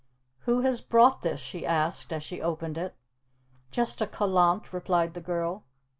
[0.45, 2.95] "Who has brought this?" she asked as she opened it.
[3.69, 5.63] "Just a callant," replied the girl.